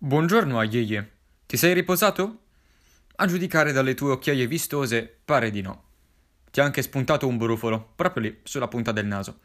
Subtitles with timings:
[0.00, 1.10] Buongiorno, Ayeye.
[1.44, 2.42] Ti sei riposato?
[3.16, 5.82] A giudicare dalle tue occhiaie vistose, pare di no.
[6.52, 9.40] Ti ha anche spuntato un brufolo, proprio lì, sulla punta del naso.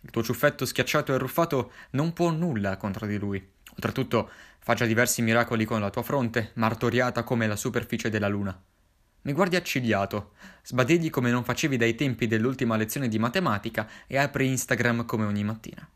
[0.00, 3.46] Il tuo ciuffetto schiacciato e arruffato non può nulla contro di lui.
[3.74, 8.58] Oltretutto, fa già diversi miracoli con la tua fronte, martoriata come la superficie della luna.
[9.20, 10.32] Mi guardi accigliato,
[10.62, 15.44] sbadigli come non facevi dai tempi dell'ultima lezione di matematica e apri Instagram come ogni
[15.44, 15.86] mattina.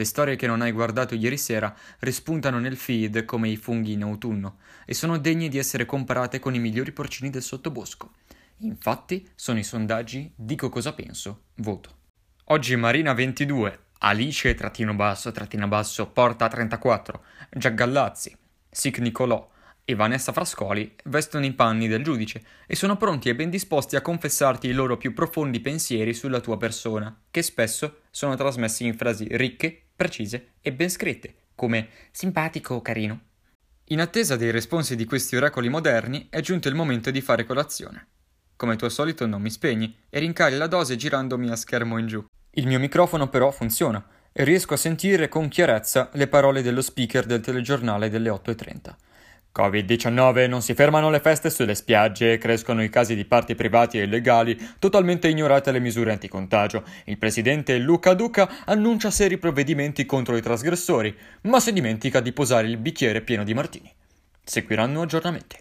[0.00, 4.02] Le storie che non hai guardato ieri sera rispuntano nel feed come i funghi in
[4.02, 8.12] autunno e sono degne di essere comparate con i migliori porcini del sottobosco.
[8.60, 11.96] Infatti, sono i sondaggi Dico cosa penso, voto.
[12.44, 18.34] Oggi Marina 22, Alice trattino basso, trattina basso, Porta 34, Giaggallazzi,
[18.70, 19.50] Sic Nicolò
[19.84, 24.00] e Vanessa Frascoli vestono i panni del giudice e sono pronti e ben disposti a
[24.00, 29.26] confessarti i loro più profondi pensieri sulla tua persona, che spesso sono trasmessi in frasi
[29.32, 33.20] ricche, precise e ben scritte, come simpatico o carino.
[33.88, 38.06] In attesa dei responsi di questi oracoli moderni è giunto il momento di fare colazione.
[38.56, 42.24] Come tuo solito non mi spegni e rincari la dose girandomi a schermo in giù.
[42.52, 44.02] Il mio microfono però funziona
[44.32, 48.94] e riesco a sentire con chiarezza le parole dello speaker del telegiornale delle 8.30.
[49.52, 54.04] Covid-19 non si fermano le feste sulle spiagge, crescono i casi di parti privati e
[54.04, 56.84] illegali, totalmente ignorate le misure anticontagio.
[57.06, 62.68] Il presidente Luca Duca annuncia seri provvedimenti contro i trasgressori, ma si dimentica di posare
[62.68, 63.92] il bicchiere pieno di martini.
[64.44, 65.56] Seguiranno aggiornamenti.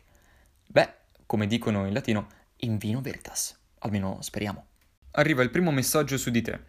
[0.68, 0.94] Beh,
[1.26, 3.58] come dicono in latino, in vino veritas.
[3.80, 4.66] Almeno speriamo.
[5.12, 6.60] Arriva il primo messaggio su di te.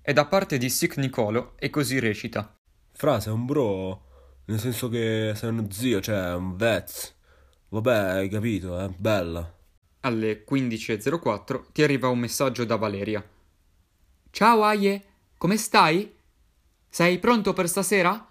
[0.00, 2.56] È da parte di Sic Nicolo e così recita.
[2.92, 4.08] Frase, un bro
[4.50, 7.14] nel senso che sei uno zio, cioè un vez.
[7.68, 8.88] Vabbè, hai capito, eh?
[8.96, 9.58] Bella.
[10.00, 13.24] Alle 15.04 ti arriva un messaggio da Valeria.
[14.30, 15.04] Ciao Aie,
[15.36, 16.12] come stai?
[16.88, 18.26] Sei pronto per stasera?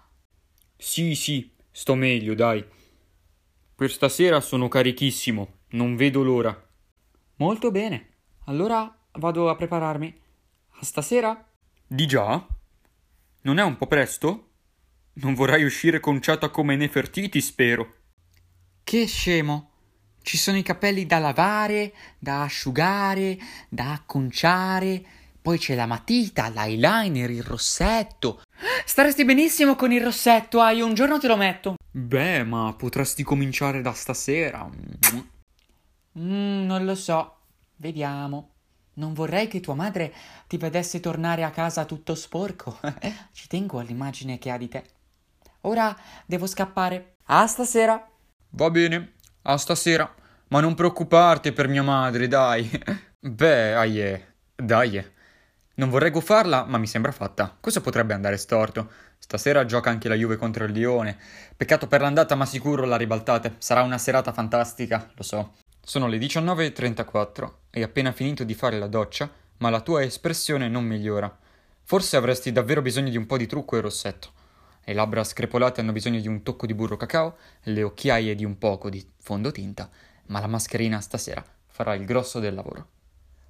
[0.76, 2.62] Sì, sì, sto meglio, dai.
[3.74, 6.68] Per stasera sono carichissimo, non vedo l'ora.
[7.36, 8.08] Molto bene,
[8.44, 10.20] allora vado a prepararmi.
[10.80, 11.48] A stasera?
[11.86, 12.46] Di già?
[13.42, 14.49] Non è un po' presto?
[15.22, 17.94] Non vorrai uscire conciata come Nefertiti, spero.
[18.82, 19.70] Che scemo!
[20.22, 23.38] Ci sono i capelli da lavare, da asciugare,
[23.68, 25.02] da acconciare.
[25.42, 28.42] Poi c'è la matita, l'eyeliner, il rossetto.
[28.86, 31.74] Staresti benissimo con il rossetto, hai un giorno te lo metto.
[31.90, 34.70] Beh, ma potresti cominciare da stasera.
[36.18, 37.36] Mm, non lo so.
[37.76, 38.52] Vediamo.
[38.94, 40.14] Non vorrei che tua madre
[40.46, 42.78] ti vedesse tornare a casa tutto sporco.
[43.32, 44.84] Ci tengo all'immagine che ha di te.
[45.62, 47.16] Ora devo scappare.
[47.24, 48.08] A stasera.
[48.50, 49.12] Va bene,
[49.42, 50.12] a stasera.
[50.48, 52.68] Ma non preoccuparti per mia madre, dai.
[53.20, 55.04] Beh, aie, dai.
[55.74, 57.56] Non vorrei guffarla, ma mi sembra fatta.
[57.60, 58.90] Cosa potrebbe andare storto?
[59.18, 61.16] Stasera gioca anche la Juve contro il Lione.
[61.56, 63.54] Peccato per l'andata, ma sicuro la ribaltate.
[63.58, 65.54] Sarà una serata fantastica, lo so.
[65.82, 67.52] Sono le 19.34.
[67.70, 71.34] Hai appena finito di fare la doccia, ma la tua espressione non migliora.
[71.84, 74.32] Forse avresti davvero bisogno di un po' di trucco e rossetto.
[74.82, 78.58] Le labbra screpolate hanno bisogno di un tocco di burro cacao, le occhiaie di un
[78.58, 79.88] poco di fondotinta,
[80.26, 82.88] ma la mascherina stasera farà il grosso del lavoro.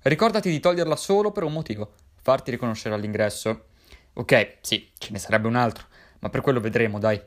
[0.03, 3.67] Ricordati di toglierla solo per un motivo, farti riconoscere all'ingresso.
[4.15, 5.87] Ok, sì, ce ne sarebbe un altro,
[6.21, 7.21] ma per quello vedremo, dai.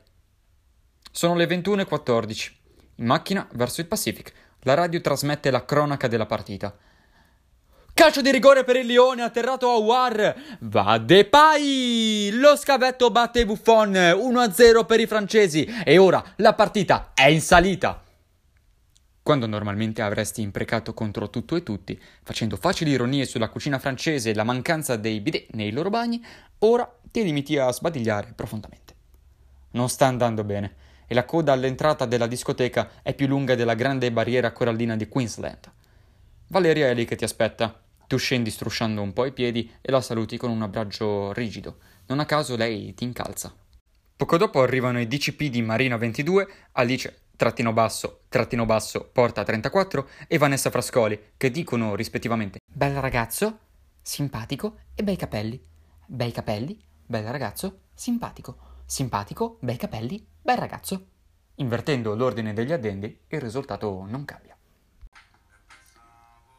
[1.11, 2.51] Sono le 21.14.
[2.95, 4.33] In macchina verso il Pacific.
[4.61, 6.75] La radio trasmette la cronaca della partita.
[7.95, 10.35] Calcio di rigore per il Lione, atterrato a War.
[10.61, 12.31] Va Depay!
[12.31, 18.03] Lo scavetto batte Buffon, 1-0 per i francesi e ora la partita è in salita.
[19.21, 24.33] Quando normalmente avresti imprecato contro tutto e tutti, facendo facili ironie sulla cucina francese e
[24.33, 26.21] la mancanza dei bidet nei loro bagni,
[26.59, 28.95] ora ti limiti a sbadigliare profondamente.
[29.73, 30.73] Non sta andando bene
[31.05, 35.71] e la coda all'entrata della discoteca è più lunga della grande barriera corallina di Queensland.
[36.47, 37.81] Valeria è lì che ti aspetta.
[38.13, 41.77] Tu scendi strusciando un po' i piedi e la saluti con un abbraccio rigido.
[42.05, 43.51] Non a caso lei ti incalza.
[44.15, 50.07] Poco dopo arrivano i DCP di Marina 22, Alice trattino basso, trattino basso, porta 34
[50.27, 53.57] e Vanessa Frascoli, che dicono rispettivamente Bel ragazzo,
[53.99, 55.59] simpatico e bei capelli.
[56.05, 58.57] Bei capelli, bel ragazzo, simpatico.
[58.85, 61.07] Simpatico, bei capelli, bel ragazzo.
[61.55, 64.52] Invertendo l'ordine degli addendi, il risultato non cambia.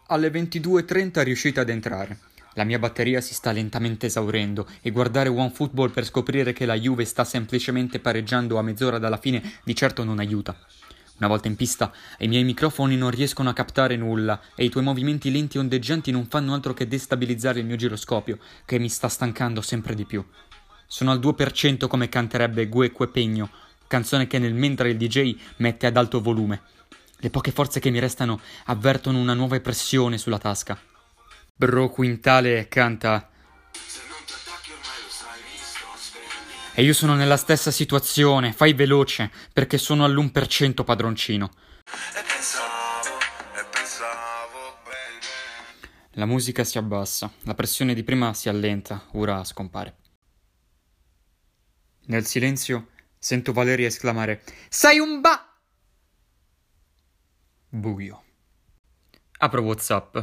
[0.09, 2.19] Alle 22.30 riuscite ad entrare.
[2.57, 7.07] La mia batteria si sta lentamente esaurendo e guardare OneFootball per scoprire che la Juve
[7.07, 10.55] sta semplicemente pareggiando a mezz'ora dalla fine di certo non aiuta.
[11.17, 14.85] Una volta in pista, i miei microfoni non riescono a captare nulla e i tuoi
[14.85, 19.09] movimenti lenti e ondeggianti non fanno altro che destabilizzare il mio giroscopio, che mi sta
[19.09, 20.23] stancando sempre di più.
[20.87, 23.49] Sono al 2% come canterebbe Gue Quepegno,
[23.87, 26.61] canzone che nel mentre il DJ mette ad alto volume.
[27.25, 30.79] Le poche forze che mi restano avvertono una nuova pressione sulla tasca.
[31.55, 33.31] Bro Quintale canta
[36.75, 41.51] E io sono nella stessa situazione, fai veloce, perché sono all'1% padroncino.
[41.85, 43.19] E pensavo,
[43.55, 44.59] e pensavo.
[46.11, 49.97] La musica si abbassa, la pressione di prima si allenta, ora scompare.
[52.07, 52.89] Nel silenzio
[53.19, 55.54] sento Valeria esclamare: Sei un ba.
[57.75, 58.23] Buio.
[59.39, 60.17] Apro WhatsApp.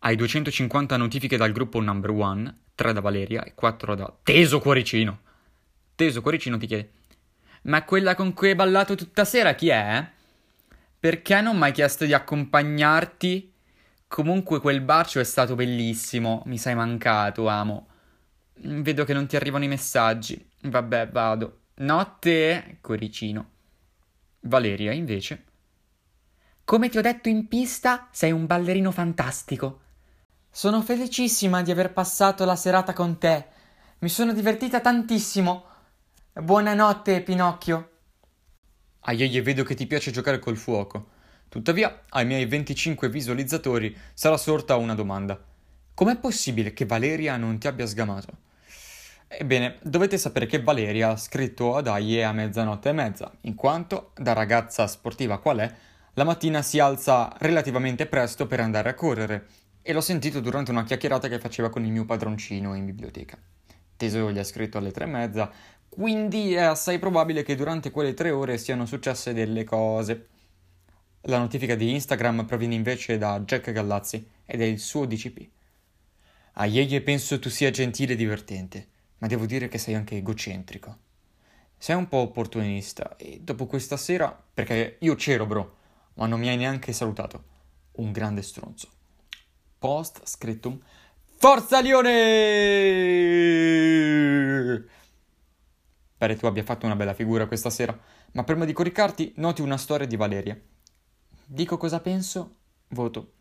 [0.00, 5.28] Hai 250 notifiche dal gruppo number one, 3 da Valeria e 4 da Teso Cuoricino
[6.00, 6.90] teso cuoricino ti chiede:
[7.62, 10.08] Ma quella con cui hai ballato tutta sera chi è?
[10.98, 13.52] Perché non mi hai chiesto di accompagnarti?
[14.08, 17.88] Comunque quel bacio è stato bellissimo, mi sei mancato, amo.
[18.54, 20.42] Vedo che non ti arrivano i messaggi.
[20.62, 21.60] Vabbè, vado.
[21.76, 23.50] Notte, cuoricino.
[24.40, 25.44] Valeria, invece.
[26.70, 29.80] Come ti ho detto in pista, sei un ballerino fantastico.
[30.52, 33.44] Sono felicissima di aver passato la serata con te.
[33.98, 35.64] Mi sono divertita tantissimo.
[36.32, 37.90] Buonanotte, Pinocchio.
[39.00, 41.08] Aieye, vedo che ti piace giocare col fuoco.
[41.48, 45.42] Tuttavia, ai miei 25 visualizzatori sarà sorta una domanda.
[45.92, 48.32] Com'è possibile che Valeria non ti abbia sgamato?
[49.26, 54.12] Ebbene, dovete sapere che Valeria ha scritto ad Aie a mezzanotte e mezza, in quanto,
[54.14, 55.74] da ragazza sportiva qual è,
[56.14, 59.46] la mattina si alza relativamente presto per andare a correre,
[59.82, 63.38] e l'ho sentito durante una chiacchierata che faceva con il mio padroncino in biblioteca.
[63.96, 65.50] Teso gli ha scritto alle tre e mezza,
[65.88, 70.28] quindi è assai probabile che durante quelle tre ore siano successe delle cose.
[71.22, 75.48] La notifica di Instagram proviene invece da Jack Gallazzi ed è il suo DCP.
[76.54, 78.86] A Yeye penso tu sia gentile e divertente,
[79.18, 80.98] ma devo dire che sei anche egocentrico.
[81.76, 85.76] Sei un po' opportunista e dopo questa sera, perché io c'ero bro,
[86.14, 87.44] ma non mi hai neanche salutato.
[87.92, 88.88] Un grande stronzo.
[89.78, 90.78] Post scriptum.
[91.36, 92.08] Forza Lione!
[96.18, 97.98] Pare tu abbia fatto una bella figura questa sera,
[98.32, 100.60] ma prima di coricarti noti una storia di Valeria.
[101.46, 102.56] Dico cosa penso,
[102.88, 103.32] voto.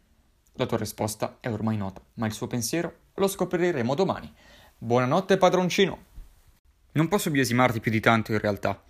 [0.53, 4.33] La tua risposta è ormai nota, ma il suo pensiero lo scopriremo domani.
[4.77, 6.05] Buonanotte padroncino!
[6.93, 8.81] Non posso biasimarti più di tanto in realtà.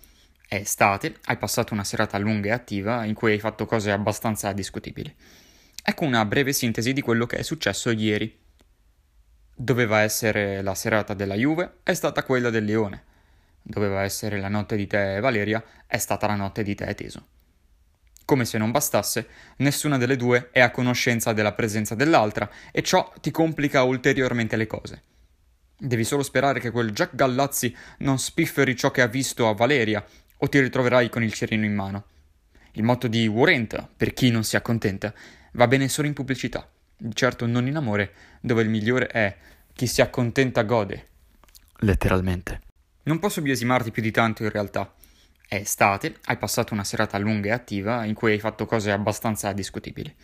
[0.50, 4.52] È estate, hai passato una serata lunga e attiva in cui hai fatto cose abbastanza
[4.52, 5.14] discutibili.
[5.80, 8.36] Ecco una breve sintesi di quello che è successo ieri.
[9.54, 13.04] Doveva essere la serata della Juve, è stata quella del Leone
[13.62, 17.26] doveva essere la notte di te Valeria, è stata la notte di te Teso.
[18.24, 23.12] Come se non bastasse, nessuna delle due è a conoscenza della presenza dell'altra e ciò
[23.20, 25.02] ti complica ulteriormente le cose.
[25.76, 30.04] Devi solo sperare che quel Jack Gallazzi non spifferi ciò che ha visto a Valeria
[30.42, 32.04] o ti ritroverai con il cerino in mano.
[32.72, 35.12] Il motto di Warrant, per chi non si accontenta,
[35.52, 36.68] va bene solo in pubblicità,
[37.12, 39.36] certo non in amore, dove il migliore è
[39.72, 41.08] chi si accontenta gode.
[41.78, 42.60] Letteralmente.
[43.04, 44.94] Non posso biasimarti più di tanto in realtà.
[45.48, 49.52] È estate, hai passato una serata lunga e attiva in cui hai fatto cose abbastanza
[49.52, 50.14] discutibili.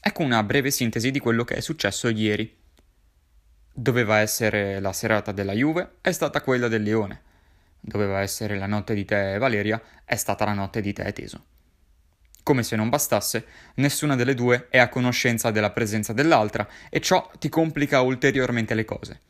[0.00, 2.54] Ecco una breve sintesi di quello che è successo ieri.
[3.72, 7.22] Doveva essere la serata della Juve, è stata quella del Leone.
[7.80, 11.44] Doveva essere la notte di te Valeria, è stata la notte di te Teso.
[12.42, 17.30] Come se non bastasse, nessuna delle due è a conoscenza della presenza dell'altra e ciò
[17.38, 19.20] ti complica ulteriormente le cose.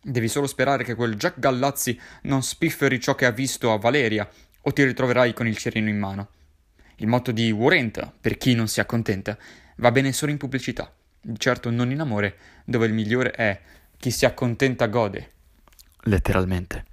[0.00, 4.28] Devi solo sperare che quel Jack Gallazzi non spifferi ciò che ha visto a Valeria
[4.60, 6.28] o ti ritroverai con il cerino in mano.
[6.96, 9.36] Il motto di Warrant, per chi non si accontenta,
[9.76, 10.92] va bene solo in pubblicità,
[11.38, 13.60] certo non in amore, dove il migliore è
[13.96, 15.30] chi si accontenta gode.
[16.02, 16.84] Letteralmente.